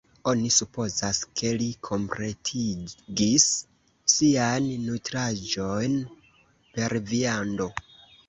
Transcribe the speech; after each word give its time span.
Oni 0.29 0.47
supozas, 0.53 1.17
ke 1.39 1.49
li 1.57 1.65
kompletigis 1.87 3.45
sian 4.13 4.69
nutraĵon 4.87 5.99
per 6.79 6.97
viando. 7.13 7.69